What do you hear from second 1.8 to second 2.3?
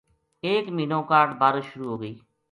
ہوگئی